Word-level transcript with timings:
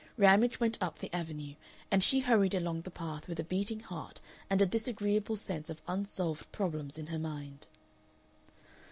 Ramage 0.17 0.59
went 0.59 0.81
up 0.81 0.97
the 0.97 1.15
Avenue, 1.15 1.53
and 1.91 2.03
she 2.03 2.21
hurried 2.21 2.55
along 2.55 2.81
the 2.81 2.89
path 2.89 3.27
with 3.27 3.39
a 3.39 3.43
beating 3.43 3.81
heart 3.81 4.19
and 4.49 4.59
a 4.59 4.65
disagreeable 4.65 5.35
sense 5.35 5.69
of 5.69 5.79
unsolved 5.87 6.51
problems 6.51 6.97
in 6.97 7.05
her 7.05 7.19
mind. 7.19 7.67